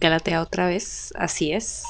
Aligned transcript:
Galatea 0.00 0.42
otra 0.42 0.66
vez, 0.66 1.12
así 1.16 1.52
es. 1.52 1.84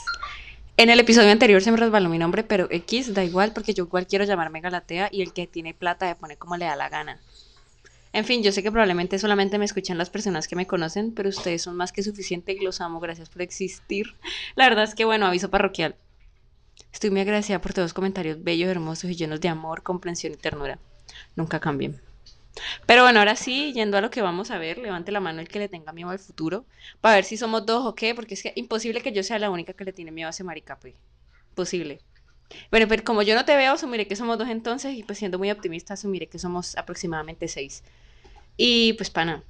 En 0.76 0.90
el 0.90 1.00
episodio 1.00 1.30
anterior 1.30 1.62
se 1.62 1.70
me 1.70 1.78
resbaló 1.78 2.08
mi 2.08 2.18
nombre, 2.18 2.44
pero 2.44 2.68
X 2.70 3.14
da 3.14 3.24
igual 3.24 3.52
porque 3.52 3.72
yo 3.72 3.84
igual 3.84 4.06
quiero 4.06 4.24
llamarme 4.24 4.60
Galatea 4.60 5.08
y 5.10 5.22
el 5.22 5.32
que 5.32 5.46
tiene 5.46 5.72
plata 5.72 6.06
le 6.06 6.14
pone 6.16 6.36
como 6.36 6.56
le 6.56 6.66
da 6.66 6.76
la 6.76 6.88
gana. 6.88 7.18
En 8.12 8.24
fin, 8.24 8.42
yo 8.42 8.52
sé 8.52 8.62
que 8.62 8.70
probablemente 8.70 9.18
solamente 9.18 9.58
me 9.58 9.64
escuchan 9.64 9.98
las 9.98 10.10
personas 10.10 10.48
que 10.48 10.56
me 10.56 10.66
conocen, 10.66 11.12
pero 11.12 11.28
ustedes 11.28 11.62
son 11.62 11.76
más 11.76 11.92
que 11.92 12.02
suficiente 12.02 12.52
y 12.52 12.60
los 12.60 12.80
amo. 12.80 13.00
Gracias 13.00 13.28
por 13.28 13.42
existir. 13.42 14.14
La 14.54 14.68
verdad 14.68 14.84
es 14.84 14.94
que, 14.94 15.04
bueno, 15.04 15.26
aviso 15.26 15.50
parroquial. 15.50 15.96
Estoy 16.92 17.10
muy 17.10 17.20
agradecida 17.20 17.60
por 17.60 17.74
todos 17.74 17.86
los 17.86 17.94
comentarios 17.94 18.42
bellos, 18.42 18.70
hermosos 18.70 19.10
y 19.10 19.16
llenos 19.16 19.40
de 19.40 19.48
amor, 19.48 19.82
comprensión 19.82 20.32
y 20.32 20.36
ternura. 20.36 20.78
Nunca 21.36 21.60
cambien. 21.60 22.00
Pero 22.86 23.02
bueno, 23.02 23.18
ahora 23.18 23.36
sí, 23.36 23.72
yendo 23.72 23.98
a 23.98 24.00
lo 24.00 24.10
que 24.10 24.22
vamos 24.22 24.50
a 24.50 24.58
ver, 24.58 24.78
levante 24.78 25.12
la 25.12 25.20
mano 25.20 25.40
el 25.40 25.48
que 25.48 25.58
le 25.58 25.68
tenga 25.68 25.92
miedo 25.92 26.10
al 26.10 26.18
futuro, 26.18 26.64
para 27.00 27.16
ver 27.16 27.24
si 27.24 27.36
somos 27.36 27.66
dos 27.66 27.84
o 27.84 27.94
qué, 27.94 28.14
porque 28.14 28.34
es 28.34 28.44
imposible 28.54 29.00
que 29.02 29.12
yo 29.12 29.22
sea 29.22 29.38
la 29.38 29.50
única 29.50 29.72
que 29.72 29.84
le 29.84 29.92
tiene 29.92 30.10
miedo 30.10 30.28
a 30.28 30.30
ese 30.30 30.44
marica, 30.44 30.78
pues. 30.78 30.94
Posible. 31.54 32.00
Bueno, 32.70 32.86
pero 32.88 33.04
como 33.04 33.22
yo 33.22 33.34
no 33.34 33.44
te 33.44 33.56
veo, 33.56 33.72
asumiré 33.72 34.06
que 34.06 34.16
somos 34.16 34.38
dos 34.38 34.48
entonces, 34.48 34.94
y 34.94 35.02
pues 35.02 35.18
siendo 35.18 35.38
muy 35.38 35.50
optimista, 35.50 35.94
asumiré 35.94 36.28
que 36.28 36.38
somos 36.38 36.76
aproximadamente 36.76 37.48
seis. 37.48 37.82
Y 38.56 38.94
pues 38.94 39.10
pana. 39.10 39.42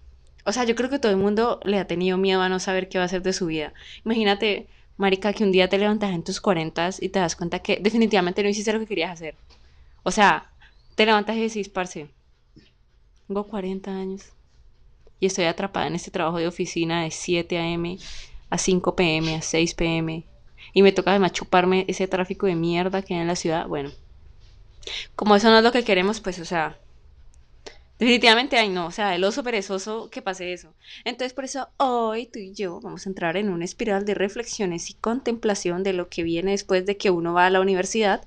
O 0.45 0.53
sea, 0.53 0.65
yo 0.65 0.75
creo 0.75 0.89
que 0.89 0.99
todo 0.99 1.11
el 1.13 1.19
mundo 1.19 1.61
le 1.65 1.79
ha 1.79 1.87
tenido 1.87 2.19
miedo 2.19 2.41
a 2.41 2.49
no 2.49 2.61
saber 2.61 2.89
qué 2.89 2.99
va 2.99 3.05
a 3.05 3.07
hacer 3.07 3.23
de 3.23 3.33
su 3.33 3.47
vida. 3.47 3.73
Imagínate, 4.05 4.69
marica, 4.97 5.33
que 5.33 5.45
un 5.45 5.53
día 5.53 5.69
te 5.69 5.79
levantas 5.79 6.13
en 6.15 6.23
tus 6.23 6.41
cuarentas 6.41 7.03
y 7.03 7.09
te 7.09 7.19
das 7.19 7.37
cuenta 7.37 7.59
que 7.59 7.79
definitivamente 7.81 8.43
no 8.43 8.49
hiciste 8.49 8.73
lo 8.73 8.79
que 8.79 8.87
querías 8.87 9.13
hacer. 9.13 9.35
O 10.05 10.11
sea, 10.13 10.51
te 10.95 11.05
levantas 11.05 11.37
y 11.37 11.43
decís, 11.43 11.69
parce, 11.69 12.09
tengo 13.27 13.45
40 13.45 13.91
años 13.91 14.33
y 15.19 15.27
estoy 15.27 15.45
atrapada 15.45 15.87
en 15.87 15.95
este 15.95 16.11
trabajo 16.11 16.39
de 16.39 16.47
oficina 16.47 17.03
de 17.03 17.11
7 17.11 17.59
a.m. 17.59 17.99
a 18.51 18.59
5 18.59 18.97
p.m. 18.97 19.35
a 19.35 19.43
6 19.43 19.75
p.m. 19.75 20.25
Y 20.73 20.83
me 20.83 20.93
toca 20.93 21.11
además 21.11 21.33
chuparme 21.33 21.85
ese 21.89 22.07
tráfico 22.07 22.47
de 22.47 22.55
mierda 22.55 23.03
que 23.03 23.15
hay 23.15 23.21
en 23.21 23.27
la 23.27 23.37
ciudad. 23.37 23.67
Bueno, 23.67 23.91
como 25.15 25.37
eso 25.37 25.49
no 25.49 25.59
es 25.59 25.65
lo 25.65 25.73
que 25.73 25.85
queremos, 25.85 26.21
pues, 26.21 26.39
o 26.39 26.45
sea, 26.45 26.79
definitivamente, 27.99 28.59
ay 28.59 28.69
no, 28.69 28.87
o 28.87 28.91
sea, 28.91 29.15
el 29.15 29.25
oso 29.25 29.43
perezoso 29.43 30.11
que 30.11 30.23
pase 30.23 30.53
eso. 30.53 30.75
Entonces, 31.05 31.33
por 31.33 31.45
eso 31.45 31.69
hoy 31.79 32.27
tú 32.27 32.39
y 32.39 32.53
yo 32.53 32.81
vamos 32.81 33.07
a 33.07 33.09
entrar 33.09 33.37
en 33.37 33.49
una 33.49 33.65
espiral 33.65 34.05
de 34.05 34.15
reflexiones 34.15 34.91
y 34.91 34.95
contemplación 34.95 35.83
de 35.83 35.95
lo 35.95 36.09
que 36.09 36.23
viene 36.23 36.51
después 36.51 36.85
de 36.85 36.97
que 36.97 37.11
uno 37.11 37.33
va 37.33 37.47
a 37.47 37.51
la 37.51 37.61
universidad 37.61 38.27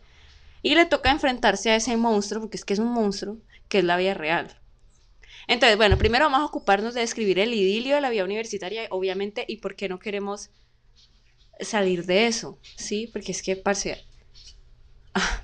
y 0.62 0.76
le 0.76 0.86
toca 0.86 1.12
enfrentarse 1.12 1.70
a 1.70 1.76
ese 1.76 1.96
monstruo, 1.98 2.42
porque 2.42 2.58
es 2.58 2.66
que 2.66 2.74
es 2.74 2.80
un 2.80 2.92
monstruo, 2.92 3.38
que 3.70 3.80
es 3.80 3.84
la 3.84 3.98
vida 3.98 4.14
real. 4.16 4.60
Entonces, 5.50 5.78
bueno, 5.78 5.98
primero 5.98 6.26
vamos 6.26 6.42
a 6.42 6.46
ocuparnos 6.46 6.94
de 6.94 7.02
describir 7.02 7.40
el 7.40 7.52
idilio 7.56 7.96
de 7.96 8.02
la 8.02 8.12
vida 8.12 8.24
universitaria, 8.24 8.86
obviamente, 8.92 9.46
y 9.48 9.58
por 9.58 9.76
qué 9.76 9.90
no 9.90 9.98
queremos 9.98 10.52
salir 11.60 12.06
de 12.06 12.28
eso, 12.28 12.60
¿sí? 12.78 13.10
Porque 13.12 13.32
es 13.32 13.42
que, 13.42 13.56
parce, 13.56 14.06
ah, 15.16 15.42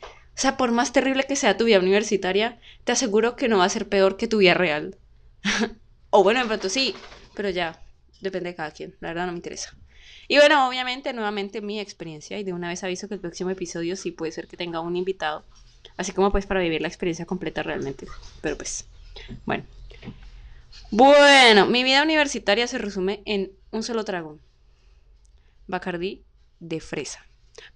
o 0.00 0.06
sea, 0.40 0.56
por 0.56 0.70
más 0.70 0.92
terrible 0.92 1.24
que 1.24 1.34
sea 1.34 1.56
tu 1.56 1.64
vida 1.64 1.80
universitaria, 1.80 2.60
te 2.84 2.92
aseguro 2.92 3.34
que 3.34 3.48
no 3.48 3.58
va 3.58 3.64
a 3.64 3.68
ser 3.68 3.88
peor 3.88 4.16
que 4.16 4.28
tu 4.28 4.38
vida 4.38 4.54
real. 4.54 4.96
o 6.10 6.22
bueno, 6.22 6.38
de 6.38 6.46
pronto 6.46 6.68
sí, 6.68 6.94
pero 7.34 7.50
ya, 7.50 7.82
depende 8.20 8.50
de 8.50 8.54
cada 8.54 8.70
quien, 8.70 8.94
la 9.00 9.08
verdad 9.08 9.26
no 9.26 9.32
me 9.32 9.38
interesa. 9.38 9.76
Y 10.28 10.36
bueno, 10.36 10.68
obviamente, 10.68 11.12
nuevamente 11.12 11.62
mi 11.62 11.80
experiencia, 11.80 12.38
y 12.38 12.44
de 12.44 12.52
una 12.52 12.68
vez 12.68 12.84
aviso 12.84 13.08
que 13.08 13.14
el 13.14 13.20
próximo 13.20 13.50
episodio 13.50 13.96
sí 13.96 14.12
puede 14.12 14.30
ser 14.30 14.46
que 14.46 14.56
tenga 14.56 14.78
un 14.78 14.94
invitado, 14.94 15.44
así 15.96 16.12
como 16.12 16.30
pues 16.30 16.46
para 16.46 16.60
vivir 16.60 16.80
la 16.80 16.86
experiencia 16.86 17.26
completa 17.26 17.64
realmente, 17.64 18.06
pero 18.40 18.56
pues... 18.56 18.86
Bueno. 19.44 19.64
Bueno, 20.90 21.66
mi 21.66 21.84
vida 21.84 22.02
universitaria 22.02 22.66
se 22.66 22.78
resume 22.78 23.22
en 23.24 23.52
un 23.70 23.82
solo 23.82 24.04
trago. 24.04 24.38
Bacardí 25.66 26.22
de 26.60 26.80
fresa. 26.80 27.24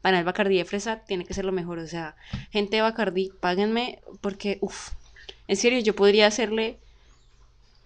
Para 0.00 0.18
el 0.18 0.24
Bacardí 0.24 0.56
de 0.56 0.64
fresa 0.64 1.04
tiene 1.04 1.24
que 1.24 1.34
ser 1.34 1.44
lo 1.44 1.52
mejor. 1.52 1.78
O 1.78 1.86
sea, 1.86 2.16
gente 2.50 2.76
de 2.76 2.82
Bacardí, 2.82 3.32
páguenme 3.40 4.00
porque, 4.20 4.58
uff, 4.60 4.90
en 5.48 5.56
serio, 5.56 5.80
yo 5.80 5.94
podría 5.94 6.26
hacerle 6.26 6.78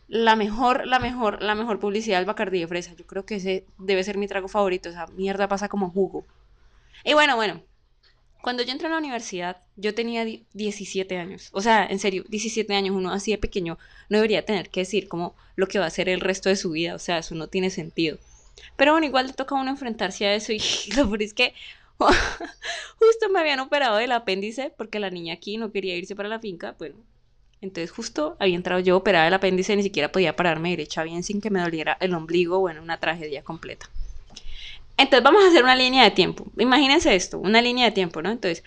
la 0.09 0.37
mejor, 0.37 0.87
la 0.87 1.01
mejor, 1.01 1.43
la 1.43 1.55
mejor 1.55 1.81
publicidad 1.81 2.19
al 2.19 2.27
Bacardí 2.27 2.61
de 2.61 2.69
fresa. 2.69 2.95
Yo 2.95 3.07
creo 3.07 3.25
que 3.25 3.37
ese 3.37 3.65
debe 3.79 4.05
ser 4.05 4.19
mi 4.19 4.29
trago 4.29 4.49
favorito. 4.49 4.91
O 4.91 4.93
sea, 4.93 5.07
mierda 5.09 5.49
pasa 5.49 5.69
como 5.69 5.91
jugo. 5.91 6.25
Y 7.05 7.15
bueno, 7.15 7.37
bueno, 7.37 7.63
cuando 8.47 8.63
yo 8.63 8.71
entré 8.71 8.87
a 8.87 8.91
la 8.91 8.99
universidad, 8.99 9.57
yo 9.75 9.93
tenía 9.93 10.25
17 10.25 11.19
años. 11.19 11.49
O 11.51 11.61
sea, 11.61 11.85
en 11.85 11.99
serio, 11.99 12.23
17 12.29 12.73
años, 12.77 12.95
uno 12.95 13.11
así 13.11 13.33
de 13.33 13.39
pequeño 13.39 13.77
no 14.09 14.19
debería 14.19 14.45
tener 14.45 14.71
que 14.71 14.83
decir 14.83 15.09
como 15.09 15.35
lo 15.57 15.67
que 15.67 15.81
va 15.81 15.87
a 15.87 15.89
hacer 15.89 16.09
el 16.09 16.21
resto 16.21 16.49
de 16.49 16.55
su 16.55 16.71
vida. 16.71 16.95
O 16.95 17.01
sea, 17.01 17.19
eso 17.19 17.35
no 17.35 17.49
tiene 17.49 17.71
sentido. 17.71 18.19
Pero 18.77 18.93
bueno, 18.93 19.05
igual 19.05 19.27
le 19.27 19.33
toca 19.33 19.57
a 19.57 19.61
uno 19.61 19.73
enfrentarse 19.73 20.27
a 20.27 20.35
eso 20.37 20.53
y 20.53 20.61
lo 20.97 21.09
peor 21.09 21.23
es 21.23 21.35
que 21.35 21.55
justo 21.99 23.29
me 23.33 23.41
habían 23.41 23.59
operado 23.59 23.97
del 23.97 24.13
apéndice 24.13 24.73
porque 24.77 25.01
la 25.01 25.11
niña 25.11 25.35
aquí 25.35 25.57
no 25.57 25.73
quería 25.73 25.97
irse 25.97 26.15
para 26.15 26.29
la 26.29 26.39
finca. 26.39 26.77
Bueno, 26.79 26.95
entonces 27.61 27.91
justo 27.91 28.37
había 28.39 28.55
entrado 28.55 28.81
yo 28.81 28.97
operada 28.97 29.25
del 29.25 29.35
apéndice, 29.35 29.75
ni 29.75 29.83
siquiera 29.83 30.13
podía 30.13 30.37
pararme 30.37 30.71
derecha 30.71 31.03
bien 31.03 31.25
sin 31.25 31.41
que 31.41 31.51
me 31.51 31.59
doliera 31.59 31.97
el 31.99 32.15
ombligo. 32.15 32.61
Bueno, 32.61 32.81
una 32.81 33.01
tragedia 33.01 33.43
completa. 33.43 33.91
Entonces 34.97 35.23
vamos 35.23 35.45
a 35.45 35.49
hacer 35.49 35.63
una 35.63 35.77
línea 35.77 36.05
de 36.05 36.11
tiempo. 36.11 36.47
Imagínense 36.59 37.15
esto, 37.15 37.39
una 37.39 37.61
línea 37.61 37.87
de 37.87 37.93
tiempo, 37.93 38.23
¿no? 38.23 38.31
Entonces, 38.31 38.65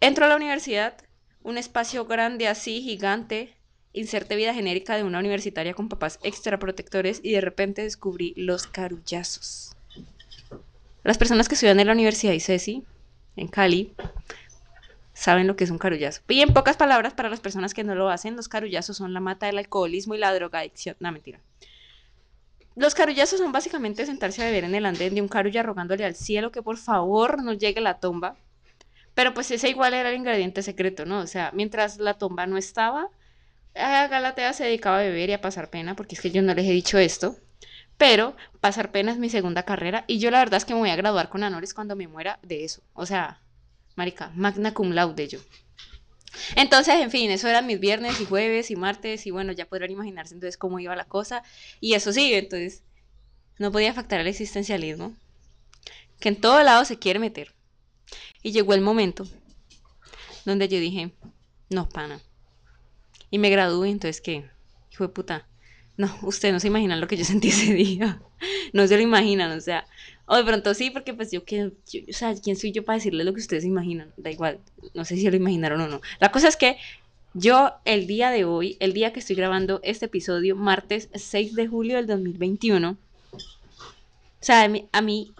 entro 0.00 0.26
a 0.26 0.28
la 0.28 0.36
universidad, 0.36 0.94
un 1.42 1.58
espacio 1.58 2.04
grande 2.04 2.48
así, 2.48 2.82
gigante, 2.82 3.54
inserte 3.92 4.36
vida 4.36 4.54
genérica 4.54 4.96
de 4.96 5.04
una 5.04 5.18
universitaria 5.18 5.74
con 5.74 5.88
papás 5.88 6.18
extra 6.22 6.58
protectores 6.58 7.20
y 7.22 7.32
de 7.32 7.40
repente 7.40 7.82
descubrí 7.82 8.34
los 8.36 8.66
carullazos. 8.66 9.74
Las 11.02 11.18
personas 11.18 11.48
que 11.48 11.54
estudian 11.54 11.80
en 11.80 11.86
la 11.86 11.94
Universidad 11.94 12.32
ICESI, 12.32 12.84
en 13.36 13.48
Cali, 13.48 13.94
saben 15.14 15.46
lo 15.46 15.56
que 15.56 15.64
es 15.64 15.70
un 15.70 15.78
carullazo. 15.78 16.20
Y 16.28 16.40
en 16.40 16.52
pocas 16.52 16.76
palabras, 16.76 17.14
para 17.14 17.28
las 17.28 17.40
personas 17.40 17.74
que 17.74 17.84
no 17.84 17.94
lo 17.94 18.08
hacen, 18.08 18.36
los 18.36 18.48
carullazos 18.48 18.96
son 18.96 19.12
la 19.12 19.20
mata 19.20 19.46
del 19.46 19.58
alcoholismo 19.58 20.14
y 20.14 20.18
la 20.18 20.32
drogadicción. 20.34 20.96
No, 21.00 21.10
mentira. 21.10 21.40
Los 22.74 22.94
carullazos 22.94 23.38
son 23.38 23.52
básicamente 23.52 24.06
sentarse 24.06 24.42
a 24.42 24.46
beber 24.46 24.64
en 24.64 24.74
el 24.74 24.86
andén 24.86 25.14
de 25.14 25.20
un 25.20 25.28
carulla 25.28 25.62
rogándole 25.62 26.04
al 26.04 26.14
cielo 26.14 26.52
que 26.52 26.62
por 26.62 26.78
favor 26.78 27.42
no 27.42 27.52
llegue 27.52 27.80
la 27.80 28.00
tomba. 28.00 28.36
Pero 29.14 29.34
pues 29.34 29.50
ese 29.50 29.68
igual 29.68 29.94
era 29.94 30.10
el 30.10 30.16
ingrediente 30.16 30.62
secreto, 30.62 31.04
¿no? 31.04 31.20
O 31.20 31.26
sea, 31.26 31.50
mientras 31.52 31.98
la 31.98 32.14
tomba 32.14 32.46
no 32.46 32.56
estaba, 32.56 33.08
a 33.74 34.08
Galatea 34.08 34.52
se 34.52 34.64
dedicaba 34.64 35.00
a 35.00 35.02
beber 35.02 35.30
y 35.30 35.32
a 35.34 35.40
pasar 35.40 35.70
pena, 35.70 35.96
porque 35.96 36.14
es 36.14 36.20
que 36.20 36.30
yo 36.30 36.42
no 36.42 36.54
les 36.54 36.66
he 36.66 36.72
dicho 36.72 36.98
esto. 36.98 37.36
Pero 37.98 38.34
pasar 38.60 38.90
pena 38.90 39.12
es 39.12 39.18
mi 39.18 39.28
segunda 39.28 39.64
carrera 39.64 40.04
y 40.06 40.18
yo 40.18 40.30
la 40.30 40.38
verdad 40.38 40.56
es 40.58 40.64
que 40.64 40.74
me 40.74 40.80
voy 40.80 40.90
a 40.90 40.96
graduar 40.96 41.28
con 41.28 41.42
honores 41.42 41.74
cuando 41.74 41.96
me 41.96 42.08
muera 42.08 42.38
de 42.42 42.64
eso. 42.64 42.82
O 42.94 43.06
sea, 43.06 43.40
marica, 43.96 44.30
magna 44.34 44.74
cum 44.74 44.92
laude 44.92 45.28
yo. 45.28 45.40
Entonces, 46.56 46.94
en 46.96 47.10
fin, 47.10 47.30
eso 47.30 47.48
eran 47.48 47.66
mis 47.66 47.80
viernes 47.80 48.20
y 48.20 48.24
jueves 48.24 48.70
y 48.70 48.76
martes 48.76 49.26
y 49.26 49.30
bueno, 49.30 49.52
ya 49.52 49.66
podrán 49.66 49.90
imaginarse 49.90 50.34
entonces 50.34 50.56
cómo 50.56 50.78
iba 50.78 50.96
la 50.96 51.04
cosa. 51.04 51.42
Y 51.80 51.94
eso 51.94 52.12
sí, 52.12 52.32
entonces 52.34 52.82
no 53.58 53.70
podía 53.70 53.94
faltar 53.94 54.20
el 54.20 54.26
existencialismo, 54.26 55.14
que 56.20 56.30
en 56.30 56.40
todo 56.40 56.62
lado 56.62 56.84
se 56.84 56.98
quiere 56.98 57.18
meter. 57.18 57.54
Y 58.42 58.52
llegó 58.52 58.74
el 58.74 58.80
momento 58.80 59.26
donde 60.44 60.68
yo 60.68 60.78
dije, 60.78 61.12
no, 61.70 61.88
pana. 61.88 62.20
Y 63.30 63.38
me 63.38 63.50
gradué, 63.50 63.90
entonces, 63.90 64.20
¿qué? 64.20 64.50
Hijo 64.92 65.04
de 65.04 65.12
puta. 65.12 65.48
No, 66.02 66.18
ustedes 66.22 66.52
no 66.52 66.58
se 66.58 66.66
imaginan 66.66 67.00
lo 67.00 67.06
que 67.06 67.16
yo 67.16 67.24
sentí 67.32 67.48
ese 67.48 67.72
día. 67.72 68.20
No 68.72 68.86
se 68.88 68.96
lo 68.96 69.02
imaginan, 69.02 69.56
o 69.56 69.60
sea, 69.60 69.86
o 70.26 70.36
de 70.36 70.44
pronto 70.44 70.74
sí, 70.74 70.90
porque 70.90 71.14
pues 71.14 71.30
yo, 71.30 71.44
¿quién, 71.44 71.74
o 72.08 72.12
sea, 72.12 72.34
¿quién 72.34 72.56
soy 72.56 72.72
yo 72.72 72.84
para 72.84 72.96
decirles 72.96 73.24
lo 73.24 73.32
que 73.32 73.40
ustedes 73.40 73.64
imaginan? 73.64 74.12
Da 74.16 74.30
igual, 74.30 74.58
no 74.94 75.04
sé 75.04 75.16
si 75.16 75.30
lo 75.30 75.36
imaginaron 75.36 75.80
o 75.80 75.86
no. 75.86 76.00
La 76.18 76.32
cosa 76.32 76.48
es 76.48 76.56
que 76.56 76.76
yo 77.34 77.72
el 77.84 78.08
día 78.08 78.30
de 78.30 78.44
hoy, 78.44 78.76
el 78.80 78.94
día 78.94 79.12
que 79.12 79.20
estoy 79.20 79.36
grabando 79.36 79.78
este 79.84 80.06
episodio, 80.06 80.56
martes 80.56 81.08
6 81.14 81.54
de 81.54 81.68
julio 81.68 81.96
del 81.96 82.08
2021, 82.08 82.90
o 82.90 84.44
sea, 84.44 84.68
a 84.90 85.00
mí, 85.02 85.32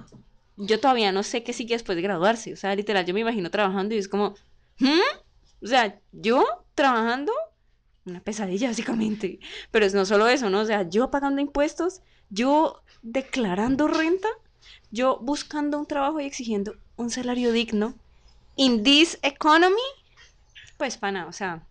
yo 0.56 0.78
todavía 0.78 1.10
no 1.10 1.24
sé 1.24 1.42
qué 1.42 1.52
sigue 1.52 1.74
después 1.74 1.96
de 1.96 2.02
graduarse. 2.02 2.52
O 2.52 2.56
sea, 2.56 2.76
literal, 2.76 3.04
yo 3.04 3.14
me 3.14 3.20
imagino 3.20 3.50
trabajando 3.50 3.96
y 3.96 3.98
es 3.98 4.06
como, 4.06 4.36
¿hmm? 4.78 5.18
O 5.60 5.66
sea, 5.66 5.98
yo 6.12 6.44
trabajando, 6.76 7.32
una 8.04 8.20
pesadilla 8.20 8.68
básicamente. 8.68 9.40
Pero 9.70 9.86
es 9.86 9.94
no 9.94 10.04
solo 10.04 10.28
eso, 10.28 10.50
¿no? 10.50 10.60
O 10.60 10.66
sea, 10.66 10.88
yo 10.88 11.10
pagando 11.10 11.40
impuestos, 11.40 12.02
yo 12.30 12.82
declarando 13.02 13.88
renta 13.88 14.28
yo 14.92 15.18
buscando 15.20 15.78
un 15.78 15.86
trabajo 15.86 16.20
y 16.20 16.26
exigiendo 16.26 16.76
un 16.96 17.10
salario 17.10 17.50
digno, 17.50 17.94
in 18.56 18.82
this 18.84 19.18
economy, 19.22 19.82
pues 20.76 20.98
pana, 20.98 21.26
o 21.26 21.32
sea, 21.32 21.66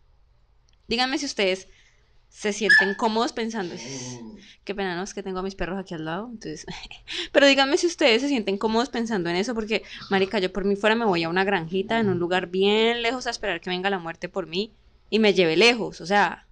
díganme 0.87 1.19
si 1.19 1.25
ustedes 1.27 1.67
se 2.29 2.51
sienten 2.51 2.95
cómodos 2.95 3.33
pensando, 3.33 3.75
qué 4.63 4.73
pena, 4.73 4.95
¿no? 4.95 5.03
Es 5.03 5.13
que 5.13 5.21
tengo 5.21 5.39
a 5.39 5.43
mis 5.43 5.53
perros 5.53 5.77
aquí 5.77 5.93
al 5.93 6.05
lado, 6.05 6.29
entonces, 6.31 6.65
pero 7.31 7.45
díganme 7.45 7.77
si 7.77 7.85
ustedes 7.85 8.21
se 8.23 8.27
sienten 8.27 8.57
cómodos 8.57 8.89
pensando 8.89 9.29
en 9.29 9.35
eso, 9.35 9.53
porque, 9.53 9.83
marica, 10.09 10.39
yo 10.39 10.51
por 10.51 10.65
mí 10.65 10.75
fuera 10.75 10.95
me 10.95 11.05
voy 11.05 11.23
a 11.23 11.29
una 11.29 11.43
granjita 11.43 11.99
en 11.99 12.09
un 12.09 12.17
lugar 12.17 12.47
bien 12.47 13.03
lejos 13.03 13.27
a 13.27 13.29
esperar 13.29 13.61
que 13.61 13.69
venga 13.69 13.89
la 13.89 13.99
muerte 13.99 14.29
por 14.29 14.47
mí 14.47 14.71
y 15.11 15.19
me 15.19 15.35
lleve 15.35 15.55
lejos, 15.55 16.01
o 16.01 16.07
sea, 16.07 16.47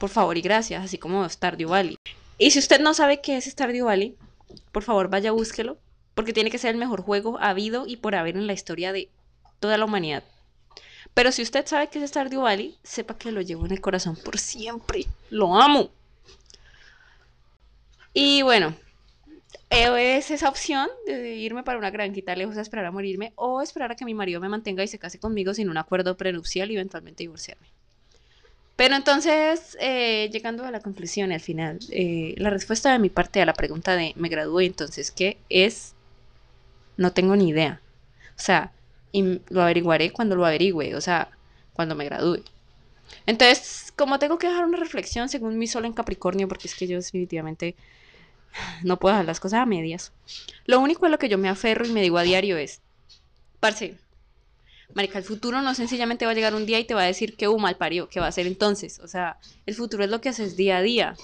por 0.00 0.10
favor 0.10 0.36
y 0.36 0.40
gracias, 0.40 0.82
así 0.82 0.98
como 0.98 1.28
Stardew 1.28 1.68
Valley. 1.68 1.96
Y 2.38 2.50
si 2.50 2.58
usted 2.58 2.80
no 2.80 2.94
sabe 2.94 3.20
qué 3.20 3.36
es 3.36 3.44
Stardew 3.44 3.86
Valley, 3.86 4.16
por 4.72 4.82
favor 4.82 5.08
vaya 5.08 5.30
búsquelo, 5.30 5.78
porque 6.14 6.32
tiene 6.32 6.50
que 6.50 6.58
ser 6.58 6.70
el 6.70 6.80
mejor 6.80 7.02
juego 7.02 7.38
habido 7.40 7.86
y 7.86 7.98
por 7.98 8.16
haber 8.16 8.36
en 8.36 8.48
la 8.48 8.54
historia 8.54 8.92
de 8.92 9.10
toda 9.60 9.78
la 9.78 9.84
humanidad. 9.84 10.24
Pero 11.14 11.30
si 11.30 11.42
usted 11.42 11.66
sabe 11.66 11.88
qué 11.88 12.02
es 12.02 12.08
Stardew 12.08 12.40
Valley, 12.40 12.78
sepa 12.82 13.16
que 13.16 13.30
lo 13.30 13.42
llevo 13.42 13.66
en 13.66 13.72
el 13.72 13.80
corazón 13.80 14.16
por 14.16 14.38
siempre. 14.38 15.04
Lo 15.30 15.54
amo. 15.54 15.90
Y 18.14 18.40
bueno, 18.42 18.74
eh, 19.68 20.16
es 20.16 20.30
esa 20.30 20.48
opción 20.48 20.88
de 21.06 21.34
irme 21.36 21.62
para 21.62 21.78
una 21.78 21.90
granjita 21.90 22.34
lejos 22.34 22.56
a 22.56 22.62
esperar 22.62 22.86
a 22.86 22.90
morirme 22.90 23.32
o 23.36 23.60
esperar 23.60 23.92
a 23.92 23.96
que 23.96 24.04
mi 24.04 24.14
marido 24.14 24.40
me 24.40 24.48
mantenga 24.48 24.82
y 24.82 24.88
se 24.88 24.98
case 24.98 25.18
conmigo 25.18 25.52
sin 25.54 25.68
un 25.68 25.76
acuerdo 25.76 26.16
prenupcial 26.16 26.70
y 26.70 26.74
eventualmente 26.74 27.24
divorciarme. 27.24 27.68
Pero 28.82 28.96
entonces, 28.96 29.78
eh, 29.80 30.28
llegando 30.32 30.64
a 30.64 30.72
la 30.72 30.80
conclusión 30.80 31.30
al 31.30 31.38
final, 31.38 31.78
eh, 31.92 32.34
la 32.36 32.50
respuesta 32.50 32.90
de 32.90 32.98
mi 32.98 33.10
parte 33.10 33.40
a 33.40 33.46
la 33.46 33.52
pregunta 33.52 33.94
de 33.94 34.12
me 34.16 34.28
gradué, 34.28 34.66
entonces, 34.66 35.12
¿qué 35.12 35.38
es? 35.48 35.94
No 36.96 37.12
tengo 37.12 37.36
ni 37.36 37.50
idea. 37.50 37.80
O 38.30 38.40
sea, 38.40 38.72
y 39.12 39.40
lo 39.50 39.62
averiguaré 39.62 40.10
cuando 40.10 40.34
lo 40.34 40.44
averigüe, 40.44 40.96
o 40.96 41.00
sea, 41.00 41.28
cuando 41.74 41.94
me 41.94 42.06
gradúe. 42.06 42.42
Entonces, 43.24 43.92
como 43.94 44.18
tengo 44.18 44.36
que 44.36 44.48
dejar 44.48 44.64
una 44.64 44.78
reflexión 44.78 45.28
según 45.28 45.58
mi 45.58 45.68
sol 45.68 45.84
en 45.84 45.92
Capricornio, 45.92 46.48
porque 46.48 46.66
es 46.66 46.74
que 46.74 46.88
yo 46.88 46.96
definitivamente 46.96 47.76
no 48.82 48.98
puedo 48.98 49.14
dejar 49.14 49.26
las 49.26 49.38
cosas 49.38 49.60
a 49.60 49.64
medias. 49.64 50.10
Lo 50.66 50.80
único 50.80 51.06
a 51.06 51.08
lo 51.08 51.20
que 51.20 51.28
yo 51.28 51.38
me 51.38 51.48
aferro 51.48 51.86
y 51.86 51.92
me 51.92 52.02
digo 52.02 52.18
a 52.18 52.22
diario 52.22 52.56
es, 52.56 52.80
parce, 53.60 53.94
marica, 54.94 55.18
el 55.18 55.24
futuro 55.24 55.62
no 55.62 55.74
sencillamente 55.74 56.24
va 56.24 56.32
a 56.32 56.34
llegar 56.34 56.54
un 56.54 56.66
día 56.66 56.78
y 56.78 56.84
te 56.84 56.94
va 56.94 57.02
a 57.02 57.06
decir 57.06 57.36
que 57.36 57.48
uh, 57.48 57.58
mal 57.58 57.76
parió, 57.76 58.08
que 58.08 58.20
va 58.20 58.26
a 58.26 58.32
ser 58.32 58.46
entonces. 58.46 58.98
O 59.00 59.08
sea, 59.08 59.38
el 59.66 59.74
futuro 59.74 60.04
es 60.04 60.10
lo 60.10 60.20
que 60.20 60.28
haces 60.28 60.56
día 60.56 60.78
a 60.78 60.82
día. 60.82 61.16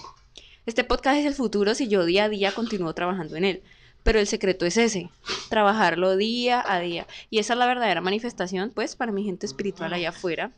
Este 0.67 0.85
podcast 0.85 1.19
es 1.19 1.27
el 1.27 1.35
futuro 1.35 1.75
si 1.75 1.89
yo 1.89 2.05
día 2.05 2.25
a 2.25 2.29
día 2.29 2.53
continúo 2.53 2.95
trabajando 2.95 3.37
en 3.37 3.45
él. 3.45 3.63
Pero 4.03 4.21
el 4.21 4.27
secreto 4.27 4.65
es 4.65 4.77
ese, 4.77 5.11
trabajarlo 5.51 6.17
día 6.17 6.65
a 6.67 6.81
día. 6.81 7.07
Y 7.31 7.39
esa 7.39 7.55
es 7.55 7.59
la 7.59 7.67
verdadera 7.67 8.01
manifestación, 8.01 8.71
pues, 8.75 8.97
para 8.97 9.13
mi 9.13 9.25
gente 9.25 9.47
espiritual 9.47 9.93
allá 9.93 10.11
afuera, 10.11 10.53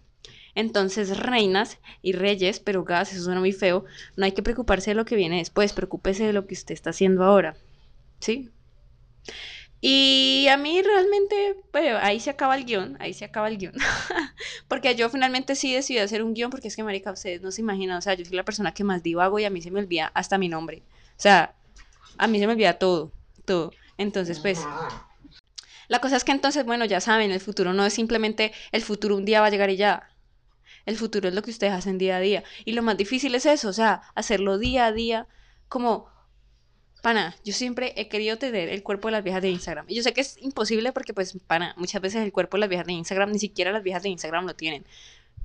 entonces, 0.55 1.17
reinas 1.19 1.79
y 2.03 2.13
reyes, 2.13 2.61
pero 2.61 2.85
gas, 2.85 3.13
eso 3.13 3.25
suena 3.25 3.41
muy 3.41 3.53
feo, 3.53 3.85
no 4.17 4.25
hay 4.25 4.33
que 4.33 4.43
preocuparse 4.43 4.91
de 4.91 4.95
lo 4.95 5.05
que 5.05 5.17
viene 5.17 5.39
después, 5.39 5.73
preocúpese 5.73 6.27
de 6.27 6.33
lo 6.33 6.47
que 6.47 6.55
usted 6.55 6.75
está 6.75 6.91
haciendo 6.91 7.25
ahora. 7.25 7.57
¿Sí? 8.19 8.51
Y 9.81 10.47
a 10.49 10.59
mí 10.59 10.83
realmente, 10.83 11.57
pues, 11.73 11.95
ahí 12.01 12.21
se 12.21 12.31
acaba 12.31 12.55
el 12.55 12.67
guion, 12.67 12.97
ahí 13.01 13.15
se 13.15 13.25
acaba 13.25 13.49
el 13.49 13.57
guion. 13.57 13.75
porque 14.69 14.95
yo 14.95 15.09
finalmente 15.09 15.55
sí 15.55 15.73
decidí 15.73 15.99
hacer 15.99 16.23
un 16.23 16.35
guion 16.35 16.51
porque 16.51 16.69
es 16.69 16.77
que, 16.77 16.83
marica, 16.83 17.13
ustedes 17.13 17.41
no 17.41 17.51
se 17.51 17.63
imaginan, 17.63 17.97
o 17.97 18.03
sea, 18.03 18.15
yo 18.15 18.25
soy 18.25 18.37
la 18.37 18.45
persona 18.45 18.75
que 18.75 18.85
más 18.85 19.03
divago 19.03 19.39
y 19.39 19.45
a 19.45 19.51
mí 19.51 19.63
se 19.63 19.71
me 19.71 19.81
olvida 19.81 20.11
hasta 20.15 20.37
mi 20.37 20.49
nombre. 20.49 20.83
O 21.17 21.23
sea, 21.23 21.55
a 22.19 22.27
mí 22.27 22.39
se 22.39 22.47
me 22.47 22.53
olvida 22.53 22.75
todo, 22.75 23.13
todo. 23.47 23.73
Entonces, 23.97 24.39
pues, 24.41 24.61
la 25.89 26.01
cosa 26.01 26.17
es 26.17 26.25
que 26.25 26.33
entonces, 26.33 26.67
bueno, 26.67 26.85
ya 26.85 27.01
saben, 27.01 27.31
el 27.31 27.41
futuro 27.41 27.73
no 27.73 27.87
es 27.87 27.95
simplemente 27.95 28.53
el 28.73 28.83
futuro 28.83 29.17
un 29.17 29.25
día 29.25 29.41
va 29.41 29.47
a 29.47 29.51
llegar 29.51 29.71
y 29.71 29.77
ya. 29.77 30.11
El 30.85 30.97
futuro 30.97 31.29
es 31.29 31.35
lo 31.35 31.43
que 31.43 31.51
ustedes 31.51 31.73
hacen 31.73 31.97
día 31.97 32.17
a 32.17 32.21
día. 32.21 32.45
Y 32.65 32.73
lo 32.73 32.83
más 32.83 32.97
difícil 32.99 33.35
es 33.35 33.47
eso, 33.47 33.69
o 33.69 33.73
sea, 33.73 34.03
hacerlo 34.15 34.59
día 34.59 34.87
a 34.87 34.93
día, 34.93 35.27
como, 35.69 36.10
pana, 37.01 37.37
yo 37.45 37.53
siempre 37.53 37.93
he 37.97 38.09
querido 38.09 38.39
tener 38.39 38.69
el 38.69 38.83
cuerpo 38.83 39.09
de 39.09 39.13
las 39.13 39.25
viejas 39.25 39.43
de 39.43 39.51
Instagram. 39.51 39.87
Y 39.89 39.95
yo 39.95 40.03
sé 40.03 40.13
que 40.13 40.21
es 40.21 40.37
imposible 40.41 40.93
porque, 40.93 41.15
pues, 41.15 41.37
pana, 41.47 41.75
muchas 41.77 42.01
veces 42.01 42.23
el 42.23 42.33
cuerpo 42.33 42.57
de 42.57 42.61
las 42.61 42.69
viejas 42.69 42.87
de 42.87 42.93
Instagram, 42.93 43.33
ni 43.33 43.39
siquiera 43.39 43.73
las 43.73 43.83
viejas 43.83 44.03
de 44.03 44.11
Instagram 44.11 44.47
lo 44.47 44.55
tienen. 44.55 44.85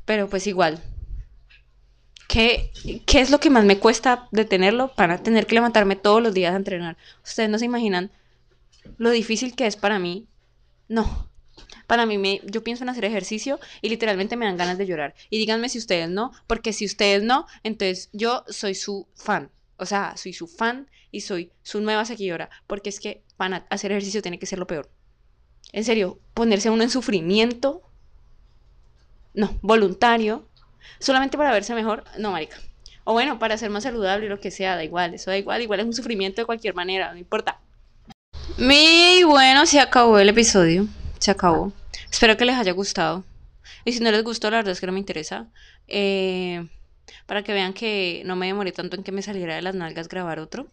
Pero 0.05 0.29
pues 0.29 0.47
igual. 0.47 0.81
¿Qué, 2.27 2.71
¿Qué 3.05 3.21
es 3.21 3.29
lo 3.29 3.39
que 3.39 3.49
más 3.49 3.65
me 3.65 3.79
cuesta 3.79 4.27
de 4.31 4.45
tenerlo 4.45 4.93
para 4.95 5.19
tener 5.19 5.45
que 5.45 5.55
levantarme 5.55 5.95
todos 5.95 6.21
los 6.21 6.33
días 6.33 6.53
a 6.53 6.57
entrenar? 6.57 6.97
Ustedes 7.23 7.49
no 7.49 7.59
se 7.59 7.65
imaginan 7.65 8.11
lo 8.97 9.11
difícil 9.11 9.55
que 9.55 9.67
es 9.67 9.77
para 9.77 9.99
mí. 9.99 10.27
No, 10.87 11.29
para 11.87 12.05
mí, 12.05 12.17
me, 12.17 12.41
yo 12.45 12.63
pienso 12.63 12.83
en 12.83 12.89
hacer 12.89 13.05
ejercicio 13.05 13.59
y 13.81 13.89
literalmente 13.89 14.35
me 14.35 14.45
dan 14.45 14.57
ganas 14.57 14.77
de 14.77 14.85
llorar. 14.85 15.15
Y 15.29 15.37
díganme 15.37 15.69
si 15.69 15.77
ustedes 15.77 16.09
no, 16.09 16.31
porque 16.47 16.73
si 16.73 16.85
ustedes 16.85 17.23
no, 17.23 17.45
entonces 17.63 18.09
yo 18.13 18.43
soy 18.47 18.75
su 18.75 19.07
fan. 19.15 19.51
O 19.77 19.85
sea, 19.85 20.15
soy 20.17 20.33
su 20.33 20.47
fan 20.47 20.89
y 21.11 21.21
soy 21.21 21.51
su 21.63 21.81
nueva 21.81 22.05
seguidora. 22.05 22.49
Porque 22.67 22.89
es 22.89 22.99
que 22.99 23.23
para 23.37 23.65
hacer 23.69 23.91
ejercicio 23.91 24.21
tiene 24.21 24.39
que 24.39 24.45
ser 24.45 24.59
lo 24.59 24.67
peor. 24.67 24.89
En 25.71 25.83
serio, 25.83 26.19
ponerse 26.33 26.69
uno 26.69 26.83
en 26.83 26.89
sufrimiento. 26.89 27.81
No, 29.33 29.57
voluntario. 29.61 30.47
Solamente 30.99 31.37
para 31.37 31.51
verse 31.51 31.75
mejor. 31.75 32.03
No, 32.17 32.31
marica. 32.31 32.57
O 33.03 33.13
bueno, 33.13 33.37
para 33.39 33.57
ser 33.57 33.69
más 33.69 33.83
saludable 33.83 34.25
y 34.25 34.29
lo 34.29 34.39
que 34.39 34.51
sea, 34.51 34.75
da 34.75 34.83
igual. 34.83 35.13
Eso 35.13 35.31
da 35.31 35.37
igual. 35.37 35.61
Igual 35.61 35.81
es 35.81 35.85
un 35.85 35.93
sufrimiento 35.93 36.41
de 36.41 36.45
cualquier 36.45 36.73
manera, 36.73 37.11
no 37.11 37.17
importa. 37.17 37.59
Mi 38.57 39.23
bueno, 39.23 39.65
se 39.65 39.79
acabó 39.79 40.17
el 40.19 40.29
episodio 40.29 40.87
se 41.25 41.31
acabó. 41.31 41.73
Espero 42.11 42.37
que 42.37 42.45
les 42.45 42.55
haya 42.55 42.71
gustado. 42.71 43.23
Y 43.83 43.93
si 43.93 43.99
no 43.99 44.11
les 44.11 44.23
gustó, 44.23 44.49
la 44.51 44.57
verdad 44.57 44.73
es 44.73 44.79
que 44.79 44.85
no 44.85 44.93
me 44.93 44.99
interesa. 44.99 45.47
Eh, 45.87 46.67
para 47.25 47.43
que 47.43 47.53
vean 47.53 47.73
que 47.73 48.23
no 48.25 48.35
me 48.35 48.47
demoré 48.47 48.71
tanto 48.71 48.95
en 48.95 49.03
que 49.03 49.11
me 49.11 49.21
saliera 49.21 49.55
de 49.55 49.61
las 49.61 49.75
nalgas 49.75 50.07
grabar 50.07 50.39
otro. 50.39 50.67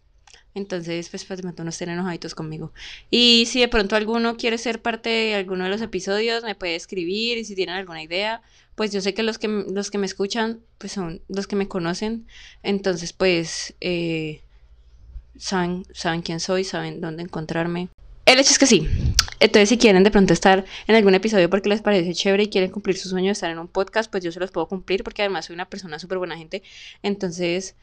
Entonces, 0.55 1.08
pues, 1.08 1.25
pues 1.25 1.43
no 1.43 1.69
estén 1.69 1.88
enojaditos 1.88 2.34
conmigo. 2.34 2.73
Y 3.11 3.44
si 3.46 3.61
de 3.61 3.69
pronto 3.69 3.96
alguno 3.96 4.37
quiere 4.37 4.58
ser 4.58 4.82
parte 4.82 5.08
de 5.08 5.34
alguno 5.34 5.64
de 5.64 5.70
los 5.70 5.81
episodios, 5.81 6.44
me 6.44 6.55
puede 6.55 6.75
escribir. 6.76 7.38
Y 7.38 7.44
si 7.44 7.55
tienen 7.55 7.76
alguna 7.76 8.02
idea, 8.02 8.43
pues 8.75 8.93
yo 8.93 9.00
sé 9.00 9.14
que 9.14 9.23
los 9.23 9.38
que, 9.38 9.49
los 9.49 9.90
que 9.90 9.99
me 9.99 10.06
escuchan, 10.06 10.61
pues 10.79 10.93
son 10.93 11.23
los 11.29 11.46
que 11.46 11.56
me 11.56 11.69
conocen. 11.69 12.26
Entonces, 12.62 13.14
pues, 13.14 13.75
eh, 13.81 14.43
saben, 15.38 15.85
saben 15.94 16.20
quién 16.20 16.38
soy, 16.40 16.64
saben 16.64 17.00
dónde 17.00 17.23
encontrarme. 17.23 17.88
El 18.32 18.38
hecho 18.38 18.52
es 18.52 18.58
que 18.58 18.64
sí. 18.64 18.88
Entonces, 19.40 19.69
si 19.69 19.76
quieren 19.76 20.05
de 20.05 20.11
pronto 20.11 20.32
estar 20.32 20.64
en 20.87 20.94
algún 20.94 21.14
episodio 21.14 21.50
porque 21.50 21.69
les 21.69 21.82
parece 21.82 22.14
chévere 22.14 22.44
y 22.44 22.49
quieren 22.49 22.70
cumplir 22.70 22.96
su 22.96 23.11
sueño 23.11 23.26
de 23.26 23.32
estar 23.32 23.50
en 23.50 23.58
un 23.58 23.69
podcast, 23.69 24.11
pues 24.11 24.25
yo 24.25 24.32
se 24.32 24.40
los 24.40 24.50
puedo 24.50 24.69
cumplir 24.69 25.05
porque 25.05 25.20
además 25.20 25.44
soy 25.44 25.55
una 25.55 25.69
persona 25.69 25.99
súper 25.99 26.17
buena 26.17 26.38
gente. 26.38 26.62
Entonces, 27.02 27.76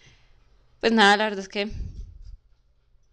pues 0.80 0.92
nada, 0.92 1.18
la 1.18 1.26
verdad 1.26 1.42
es 1.42 1.50
que 1.50 1.70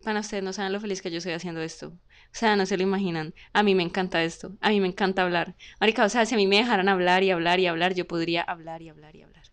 para 0.03 0.21
ustedes 0.21 0.43
no 0.43 0.55
saben 0.55 0.73
lo 0.73 0.81
feliz 0.81 1.03
que 1.03 1.11
yo 1.11 1.19
estoy 1.19 1.35
haciendo 1.35 1.61
esto. 1.61 1.89
O 1.89 2.39
sea, 2.39 2.57
no 2.57 2.65
se 2.65 2.79
lo 2.79 2.85
imaginan. 2.85 3.35
A 3.53 3.63
mí 3.63 3.75
me 3.75 3.83
encanta 3.83 4.25
esto. 4.25 4.57
A 4.63 4.71
mí 4.71 4.81
me 4.81 4.89
encanta 4.89 5.21
hablar. 5.21 5.57
Marica, 5.79 6.07
o 6.07 6.09
sea, 6.09 6.25
si 6.25 6.37
a 6.37 6.39
mí 6.39 6.47
me 6.47 6.57
dejaran 6.57 6.89
hablar 6.89 7.23
y 7.23 7.33
hablar 7.33 7.61
y 7.61 7.67
hablar, 7.67 7.93
yo 7.93 8.07
podría 8.07 8.41
hablar 8.41 8.81
y 8.81 8.89
hablar 8.89 9.15
y 9.15 9.21
hablar. 9.25 9.45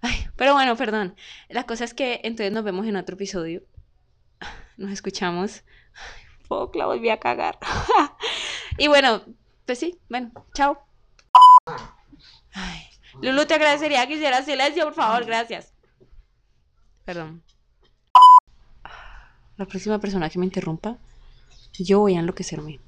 Ay, 0.00 0.26
pero 0.34 0.54
bueno, 0.54 0.74
perdón. 0.74 1.14
La 1.50 1.66
cosa 1.66 1.84
es 1.84 1.94
que 1.94 2.20
entonces 2.24 2.52
nos 2.52 2.64
vemos 2.64 2.84
en 2.88 2.96
otro 2.96 3.14
episodio. 3.14 3.62
Nos 4.76 4.90
escuchamos 4.90 5.62
la 6.74 6.86
volví 6.86 7.08
a 7.10 7.20
cagar. 7.20 7.58
y 8.78 8.88
bueno, 8.88 9.22
pues 9.66 9.78
sí, 9.78 9.98
bueno, 10.08 10.32
chao. 10.54 10.78
Lulu, 13.22 13.46
te 13.46 13.54
agradecería 13.54 14.06
que 14.06 14.14
hicieras 14.14 14.44
silencio, 14.44 14.84
por 14.84 14.94
favor, 14.94 15.24
gracias. 15.24 15.72
Perdón. 17.04 17.42
La 19.56 19.66
próxima 19.66 19.98
persona 19.98 20.30
que 20.30 20.38
me 20.38 20.46
interrumpa, 20.46 20.96
yo 21.78 22.00
voy 22.00 22.16
a 22.16 22.20
enloquecerme. 22.20 22.80